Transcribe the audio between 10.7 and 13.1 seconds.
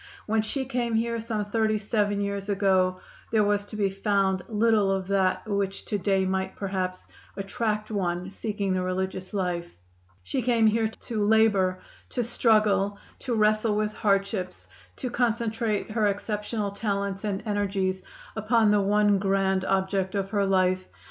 to labor, to struggle,